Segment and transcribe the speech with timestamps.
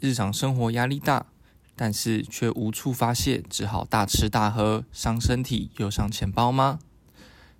[0.00, 1.26] 日常生活压力大，
[1.76, 6.78] 但是却无处发泄，只好大吃大喝，伤身体又伤钱包吗？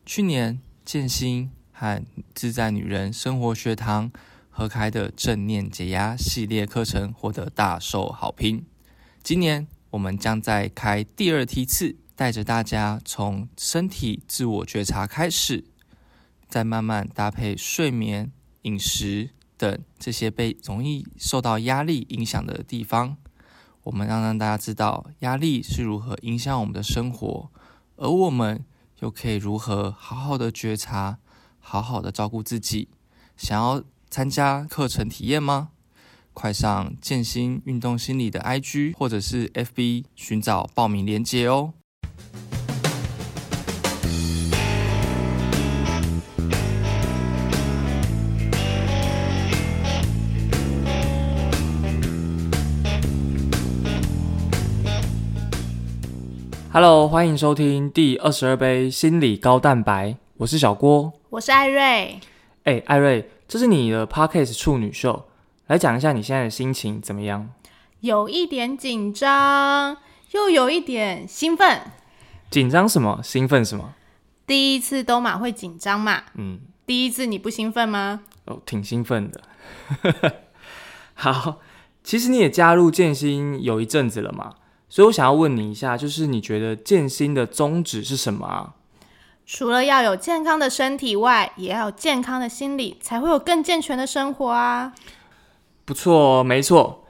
[0.06, 2.02] 去年建新和
[2.34, 4.10] 自在女人生活学堂
[4.48, 8.64] 合开的正念解压系列课程获得大受好评。
[9.22, 15.64] 今年我们将再开第二梯次，带着大家从身体自我觉察开始，
[16.48, 18.32] 再慢慢搭配睡眠、
[18.62, 19.30] 饮食
[19.60, 23.18] 等这些被容易受到压力影响的地方，
[23.82, 27.50] 我们要让大家知道压力是如何影响我们的生活，
[27.96, 28.64] 而我们
[29.00, 31.18] 又可以如何好好的觉察，
[31.58, 32.88] 好好的照顾自己。
[33.36, 35.72] 想要参加课程体验吗？
[36.32, 41.74] 快上健心运动心理的 IG 或者是 FB 寻找报名链接哦。
[56.82, 62.18] Hello，欢迎收听第二十二杯心理高蛋白，我是小郭，我是艾瑞。
[62.64, 65.26] 哎，艾瑞，这是你的 Podcast 处女秀，
[65.66, 67.50] 来讲一下你现在的心情怎么样？
[68.00, 69.98] 有一点紧张，
[70.30, 71.82] 又有一点兴奋。
[72.48, 73.20] 紧张什么？
[73.22, 73.92] 兴奋什么？
[74.46, 76.22] 第一次都马会紧张嘛？
[76.36, 78.22] 嗯，第一次你不兴奋吗？
[78.46, 79.42] 哦，挺兴奋的。
[81.12, 81.58] 好，
[82.02, 84.54] 其实你也加入建新有一阵子了嘛？
[84.90, 88.74] 所以我想要问你一下，就是你觉得健心的宗旨是什么啊？
[89.46, 94.92] 除了要有健康的身体外，也要有健康的心理，才会有更健全的生活啊！
[95.84, 97.04] 不错，没错。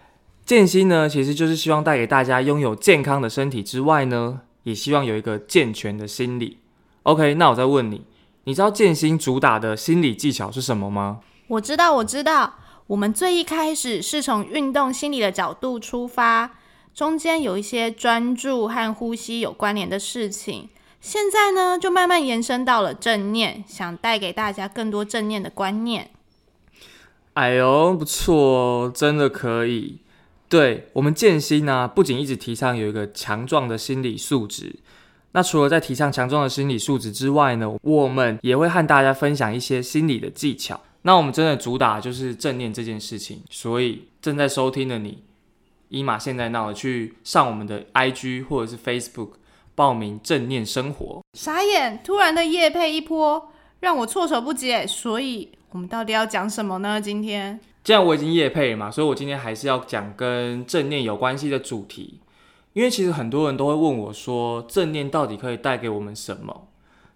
[0.44, 6.58] 健心呢，其实就是希望带给大家拥有健康的身体之外呢，也希望有一个健全的心理。
[7.04, 8.04] OK，那我再问你，
[8.44, 11.20] 你知道健心主打的心理技巧是什么吗？
[11.48, 12.54] 我知道，我知道。
[12.88, 16.50] 我们最一开始是从运动心理的角度出发。
[16.94, 20.68] 中间有一些专注和呼吸有关联的事情，
[21.00, 26.10] 现在呢就慢慢延伸到了正念，想带给大家更多正念的观念。
[27.34, 30.00] 哎呦，不错哦，真的可以。
[30.48, 34.80] 对我们健心呢，不仅一直提倡有一个强壮的心理素质，
[35.32, 40.80] 那除了在提倡强壮的心理素质之外呢，我们也会和大家分享一些心理的技巧。
[41.02, 45.22] 那我们真的主打就是正念这件事情，所以正在收听的你。
[45.90, 49.30] 伊玛现在闹去上我们的 IG 或者是 Facebook
[49.74, 51.20] 报名正念生活。
[51.36, 54.86] 傻眼，突然的夜配一波，让我措手不及。
[54.86, 57.00] 所以我们到底要讲什么呢？
[57.00, 62.20] 今天既然我已经夜配了嘛，所以我今天还是要讲跟正念有关系的主题。
[62.72, 66.68] 因为其实很多人都会问我说，正念到底可以带给我们什么？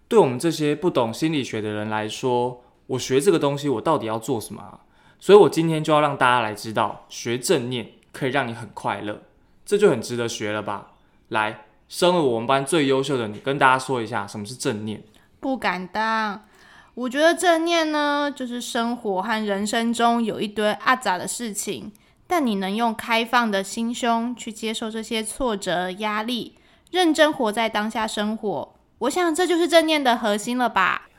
[0.09, 4.81] 对我们这些不懂心理学的人来说，我学这个东西，我到底要做什么？
[5.17, 7.87] 所以我今天就要让大家来知道学正念。
[8.15, 9.21] 可以让你很快乐，
[9.65, 10.93] 这就很值得学了吧？
[11.27, 15.03] 来，身为我们班最优秀的你，跟大家说一下什么是正念。
[15.41, 16.45] 不敢当，
[16.93, 21.91] 我觉得正念呢，就是生活和人生中有一堆阿杂的事情，
[22.25, 26.55] 但你能用开放的心胸去接受这些挫折、压力，
[26.91, 28.75] 认真活在当下生活。
[28.99, 31.09] 我想这就是正念的核心了吧？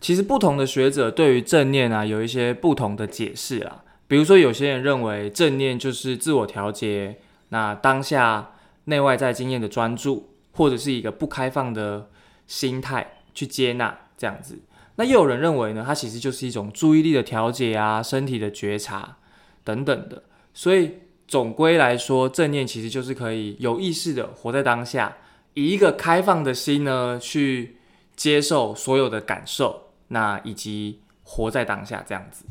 [0.00, 3.82] 其实不同的学者对于正念啊，有一些不同的解释啊。
[4.14, 8.52] 比如说，有些人认为正念就是自我调节，那当下
[8.84, 12.08] 内外在经验的专注，或者是一个不开放的
[12.46, 14.60] 心态去接纳这样子。
[14.94, 19.16] 那又有人认为呢，它其实就是一种注意力的调节啊，身体的觉察
[19.64, 20.22] 等等的。
[20.52, 20.92] 所以
[21.26, 25.16] 总归来说，正念其实就是可以有意识的活在当下，
[25.54, 27.78] 以一个开放的心呢去
[28.14, 32.44] 接受所有的感受，那以及活在当下这样子。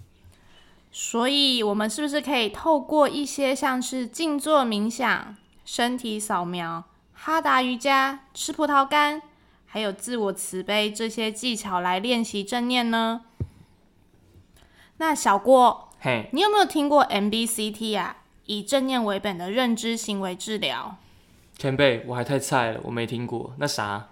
[0.96, 6.84] 所以，我们是不是可以透过一些像是静坐冥想、身体扫描、
[7.14, 9.24] 哈达瑜伽、吃葡萄干，
[9.66, 13.22] 还有自我慈悲这些技巧来练习正念呢？
[14.98, 18.18] 那小郭，嘿，你有没有听过 MBCT 啊？
[18.46, 20.98] 以正念为本的认知行为治疗？
[21.58, 23.56] 前辈，我还太菜了，我没听过。
[23.58, 24.10] 那啥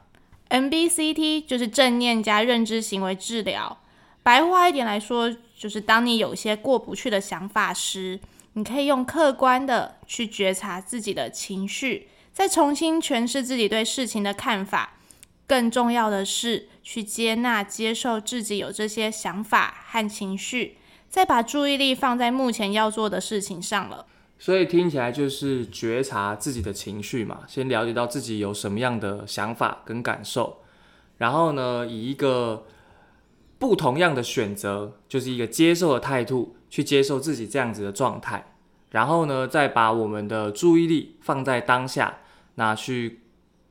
[0.50, 3.78] ？MBCT 就是正念加认知行为治疗。
[4.24, 8.20] 白话一点来说，就是当你有些过不去的想法时，
[8.54, 14.98] 你可以用客观的去觉察自己的情绪，再重新诠释自己对事情的看法。
[15.48, 20.78] 更重要的是，去接纳、接受自己有这些想法和情绪，
[21.10, 24.06] 再把注意力放在目前要做的事情上了。
[24.38, 30.60] 所以听起来就是觉察自己的情绪嘛，先了解到自己有什么样的想法跟感受，
[31.18, 32.68] 然后呢，以一个。
[33.62, 38.56] 不同样的选择，就是一个接受的态度，去接受自己这样子的状态，
[38.90, 42.18] 然后呢，再把我们的注意力放在当下，
[42.56, 43.22] 那去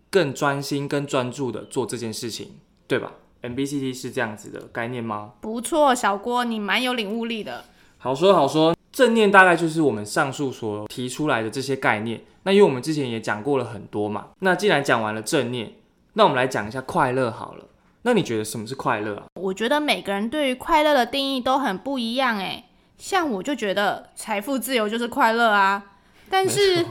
[0.09, 2.53] 更专心、更专注的做这件事情，
[2.87, 5.33] 对吧？MBCT 是这样子的概念吗？
[5.41, 7.65] 不错，小郭，你蛮有领悟力的。
[7.99, 12.23] 好说好说，正念大概就是我们上述所提出来的这些概念。
[12.45, 15.73] 那因为我们之前也讲过了很多嘛，那既然讲完了正念，
[16.13, 17.65] 那我们来讲一下快乐好了。
[18.03, 19.25] 那你觉得什么是快乐啊？
[19.35, 22.65] 我觉得每个人对于快乐的定义都很不一样诶。
[22.97, 25.93] 像我就觉得财富自由就是快乐啊，
[26.29, 26.85] 但是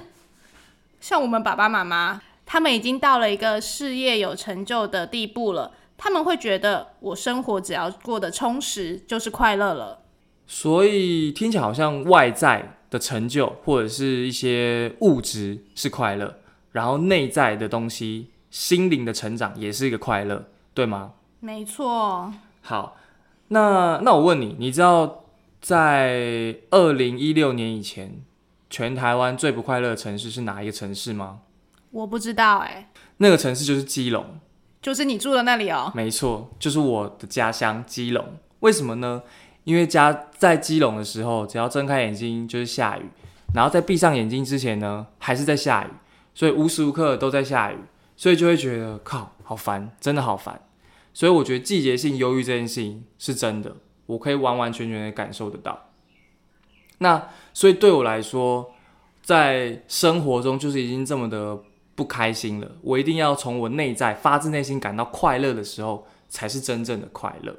[0.99, 9.99] 像我们爸爸妈妈，他们已经到了一个事业有成就的地步了，他们会觉得我生活只要过得充实就是快乐了。
[10.47, 16.39] 所以听起来好像外在的成就或者是一些物质是快乐，
[16.71, 20.47] 然后内在的东西、心灵的成长也是一个快乐，
[20.79, 21.11] 对吗？
[21.41, 22.31] 没错。
[22.61, 22.95] 好，
[23.49, 25.25] 那那我问你，你知道
[25.59, 28.21] 在二零一六年以前，
[28.69, 31.39] 全台湾最不快乐的城市是哪一个城市吗？
[31.91, 32.89] 我不知道哎。
[33.17, 34.39] 那个城市就是基隆，
[34.81, 35.91] 就是你住的那里哦。
[35.93, 38.37] 没错，就是我的家乡基隆。
[38.61, 39.23] 为什么呢？
[39.65, 43.09] 因为家在基隆的时候，只要睁开眼睛就是下雨，
[43.53, 45.89] 然后在闭上眼睛之前呢，还是在下雨，
[46.33, 47.77] 所以无时无刻都在下雨，
[48.15, 50.61] 所以就会觉得靠，好烦，真的好烦。
[51.19, 53.75] 所以我觉得季节性忧郁这件事情是真的，
[54.05, 55.89] 我可以完完全全的感受得到。
[56.99, 58.71] 那所以对我来说，
[59.21, 61.59] 在生活中就是已经这么的
[61.93, 67.53] 不开心了，我一定要从我内在发自内心感到快乐的时候，才是真正的快乐。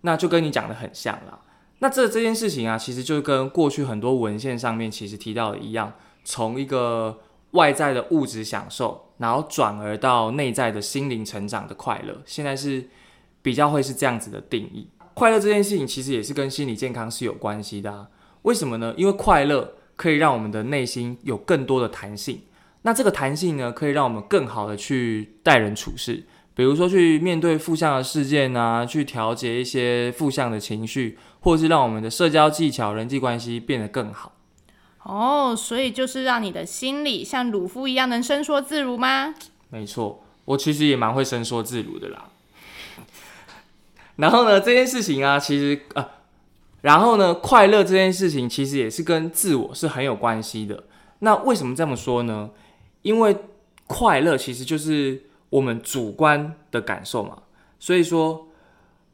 [0.00, 1.38] 那就跟你讲的很像啦。
[1.78, 5.92] 那这这件事情啊，其实就跟过去很多文献上面其实提到的一样，
[6.24, 7.20] 从一个
[7.54, 12.88] 外在的物质享受，然后转而到内在的心灵成长的快乐，现在是
[13.42, 14.88] 比较会是这样子的定义。
[15.14, 18.08] 快乐这件事情其实也是跟心理健康是有关系的啊。
[18.42, 18.92] 为什么呢？
[18.96, 22.42] 因为快乐可以让我们的内心有更多的弹性，
[22.82, 26.24] 那这个弹性呢，可以让我们更好的去待人处事。
[26.56, 34.33] 比如说去面对负向的事件啊，去调节一些负向的情绪，或是让我们的社交技巧、人际关系变得更好。
[35.04, 39.34] 哦，所以就是让你的心里像鲁夫一样能伸缩自如吗？
[39.70, 42.30] 没错，我其实也蛮会伸缩自如的啦。
[44.16, 46.06] 然后呢，这件事情啊，其实呃，
[46.82, 50.84] 然后呢，快乐这件事情其实也是跟自我是很有关系的。
[51.20, 52.50] 那为什么这么说呢？
[53.02, 53.36] 因为
[53.86, 55.22] 快乐其实就是。
[55.50, 57.42] 我们主观的感受嘛，
[57.78, 58.48] 所以说，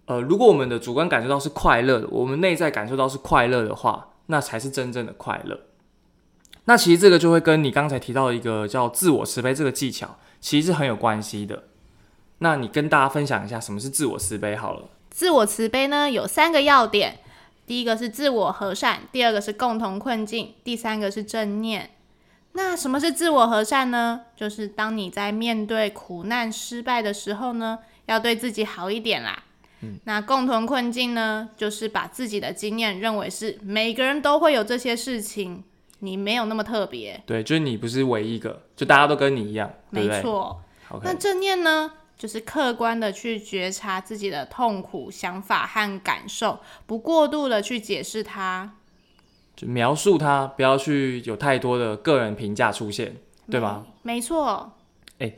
[0.07, 5.61] 呃，如果我们的主观感受到是快乐的，我们内在感受到是快乐的话，那才是真正的快乐。
[6.71, 11.65] 那其实这个就会跟你刚才提到的一个叫自我慈悲这个技巧，其实是很有关系的。
[12.39, 14.89] 那你跟大家分享一下什么是自我慈悲好了。
[15.11, 17.19] 自我慈悲呢有三个要点，
[17.67, 21.91] 第一个是自我和善，第二个是共同困境，第三个是正念。
[22.53, 24.21] 那什么是自我和善呢？
[24.37, 29.43] 就是当你在面对苦难、失败的时候呢，要对自己好一点啦。
[29.81, 35.65] 嗯，那共同困境呢，就是把自己的经验认为是每个人都会有这些事情，
[36.01, 37.23] 你没有那么特别。
[37.25, 40.61] 对，就是你不是唯一一个，就大家都跟你一样，没错。
[41.03, 48.75] 那正念呢，就是客观的去觉察自己的痛苦、想法和感受，不过度的去解释它。
[49.55, 53.17] 就描述它，不要去有太多的个人评价出现，
[53.51, 53.87] 对吗？
[54.03, 54.73] 没错。
[55.19, 55.35] 哎，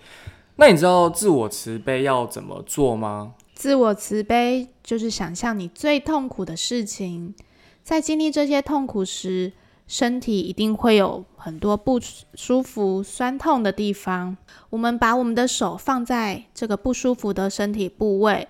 [0.57, 3.35] 那你知道自我慈悲要怎么做吗？
[3.55, 7.35] 自我慈悲就是想象你最痛苦的事情，
[7.83, 9.53] 在经历这些痛苦时，
[9.87, 12.01] 身体一定会有很多不
[12.35, 14.37] 舒服、酸痛的地方。
[14.71, 18.49] 我们把我们的手放在这个不舒服的身体部位，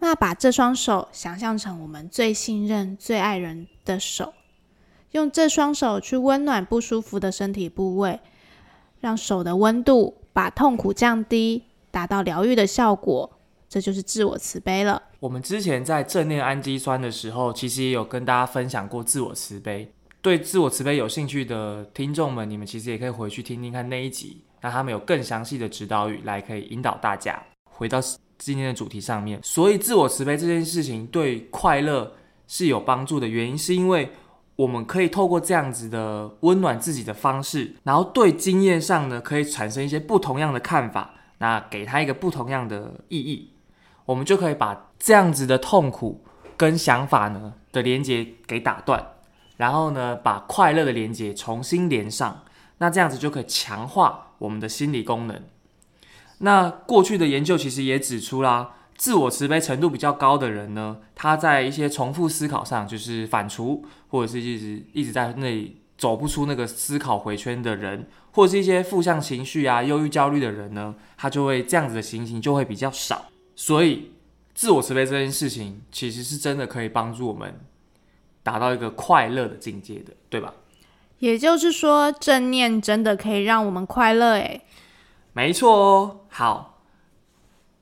[0.00, 4.34] 那把这双手想象成我们最信任、最爱人的手。
[5.12, 8.20] 用这双手去温暖不舒服的身体部位，
[9.00, 13.30] 让手的温度把痛苦降低，达到疗愈的效果。
[13.68, 15.00] 这就是自我慈悲了。
[15.20, 19.92] 我们之前在正念氨基酸的时候，其实也有跟大家分享过自我慈悲。
[20.22, 27.98] 对自我慈悲有兴趣的听众们，你们其实也可以回去听听看那一集，那他们有更详细的指导语来可以引导大家回到
[28.38, 29.40] 今天的主题上面。
[29.42, 32.12] 所以，自我慈悲这件事情对快乐
[32.46, 34.10] 是有帮助的原因，是因为。
[34.56, 43.54] 我们可以透过这样子的温暖自己的方式，然后对经验上呢，可以产生一些不同样的看法，那给他一个不同样的意义，
[44.04, 46.22] 我们就可以把这样子的痛苦
[46.58, 49.02] 跟想法呢的连接给打断，
[49.60, 52.44] 然后呢，把快乐的连接重新连上，
[52.78, 55.42] 那这样子就可以强化我们的心理功能。
[56.38, 58.76] 那过去的研究其实也指出啦。
[58.96, 73.26] 自我慈悲程度比较高的人呢，他在一些重复思考上，就是反刍，或者是一直一直在那里走不出那个思考回圈的人，或者是一些负向情绪啊、忧郁、焦虑的人呢，他就会这样子的情形就会比较少。
[73.56, 74.12] 所以，
[74.54, 77.58] 自我慈悲这件事情，其实是真的可以帮助我们
[78.50, 80.54] 达到一个快乐的境界的，对吧？
[81.18, 84.62] 也就是说，正念真的可以让我们快乐，诶。
[85.32, 86.20] 没错哦。
[86.28, 86.80] 好，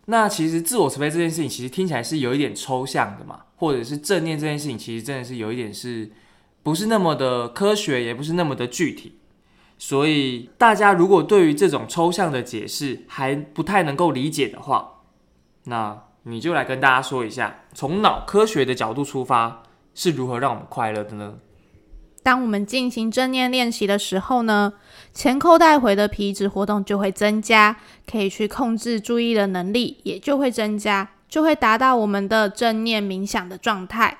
[0.06, 6.10] 那其实自我慈悲这件事情，其实听起来是有一点抽象的嘛，或者是正念这件事情，其实真的是有一点是。
[6.60, 9.16] 不是那么的科学，也不是那么的具体，
[9.78, 15.00] 所以大家如果对于这种抽象的解释还不太能够理解的话，
[15.64, 19.62] 那你就来跟大家说一下，从脑科学的角度出发
[19.98, 21.34] 是如何让我们快乐的呢？
[22.22, 24.74] 当我们进行正念练习的时候呢，
[25.12, 27.76] 前扣带回的皮质活动就会增加，
[28.08, 34.18] 可以去控制注意的能力也就会增加，就会达到我们的正念冥想的状态。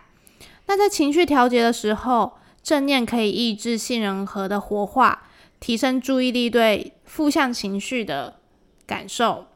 [0.66, 5.28] 那在情绪调节的时候，正念可以抑制杏仁核的活化，
[5.60, 8.40] 提升注意力对负向情绪的
[8.84, 9.46] 感受，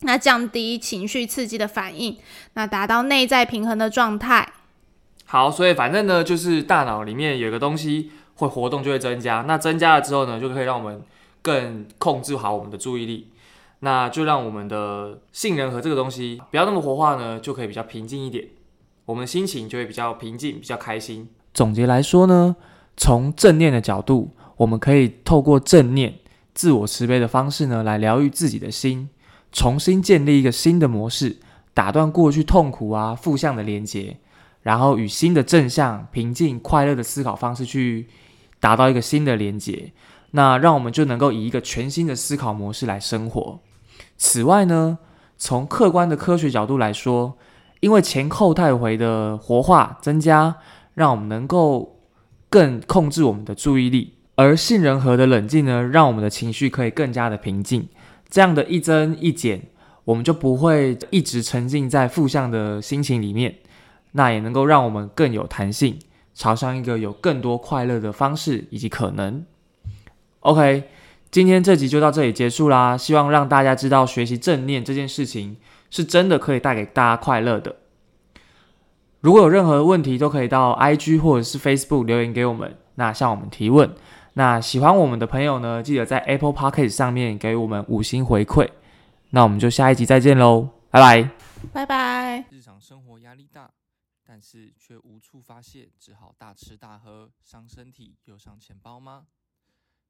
[0.00, 2.18] 那降低情绪刺激的反应，
[2.54, 4.54] 那达到内在平衡的状态。
[5.30, 9.44] 好，所以反正呢，就是大脑里面有个东西会活动，就会增加。
[9.46, 11.02] 那增加了之后呢，就可以让我们
[11.42, 13.28] 更控制好我们的注意力，
[13.80, 18.46] 那就让我们的杏仁核这个东西不要那么活化呢，就可以比较平静一点。
[19.04, 21.28] 我们心情就会比较平静，比较开心。
[21.52, 22.56] 总结来说呢，
[22.96, 26.14] 从正念的角度，我们可以透过正念、
[26.54, 29.10] 自我慈悲的方式呢，来疗愈自己的心，
[29.52, 31.36] 重新建立一个新的模式，
[31.74, 34.16] 打断过去痛苦啊、负向的连接，
[34.62, 38.06] 然后与新的正向、平静、快乐的思考方式去
[38.60, 39.92] 达到一个新的连接。
[40.32, 43.60] 那让我们就能够以一个全新的思考模式来生活。
[44.18, 44.98] 此外呢，
[45.38, 47.38] 从客观的科学角度来说，
[47.80, 50.56] 因为前后带回的活化增加，
[50.94, 52.00] 让我们能够
[52.50, 57.88] 更控制我们的注意力；而杏仁核的冷静呢，让我们的情绪可以更加的平静。
[58.28, 59.62] 这样的一增一减，
[60.04, 63.54] 我们就不会一直沉浸在负向的心情里面。
[64.12, 65.98] 那也能够让我们更有弹性，
[66.34, 69.44] 朝向一个有更多快乐的方式以及可能。
[70.40, 70.84] OK，
[71.30, 72.96] 今天这集就到这里结束啦。
[72.96, 75.56] 希望让大家知道学习正念这件事情。
[75.90, 77.76] 是真的可以带给大家快乐的。
[79.20, 83.90] 如果有任何问题，都可以到 IG 或者是 Facebook 留言给我们，那向我们提问。
[84.34, 88.68] 那喜欢我们的朋友呢，记得在 Apple Podcast 上面给我们五星回馈。
[89.30, 91.30] 那我们就下一集再见喽，拜拜，
[91.72, 92.44] 拜拜。
[92.50, 93.70] 日常生活压力大，
[94.28, 99.26] 但是却无处发泄，只好大吃大喝，伤身体又伤钱包吗？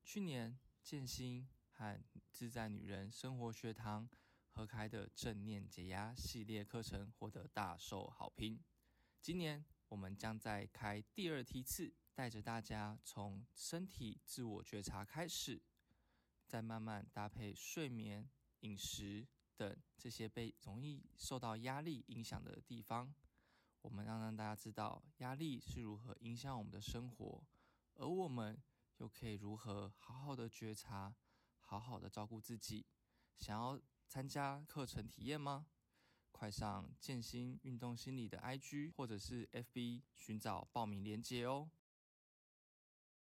[0.02, 4.10] 去年建新和自在女人生活学堂。
[4.50, 8.58] 合开的正念解压系列课程获得大受好评。
[9.20, 15.62] 今年我们将再开第二梯次，带着大家从身体自我觉察开始，
[16.44, 18.28] 再慢慢搭配睡眠、
[18.60, 23.14] 饮食等这些被容易受到压力影响的地方，
[23.88, 27.42] 我们要让大家知道压力是如何影响我们的生活，
[27.94, 28.62] 而我们
[28.98, 31.14] 又可以如何好好的觉察，
[31.62, 32.86] 好好的照顾自己。
[33.38, 33.80] 想要。
[34.10, 35.66] 参加课程体验吗？
[36.32, 41.68] 快上建心运动心理的 IG 或者是 FB 寻找报名链接哦。